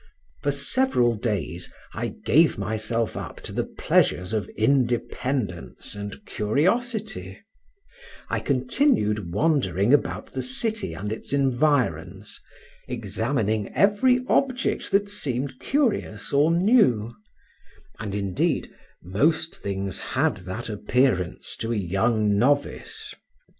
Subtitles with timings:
[0.41, 7.37] For several days I gave myself up to the pleasures of independence and curiosity;
[8.27, 12.39] I continued wandering about the city and its environs,
[12.87, 17.13] examining every object that seemed curious or new;
[17.99, 18.71] and, indeed,
[19.03, 23.13] most things had that appearance to a young novice.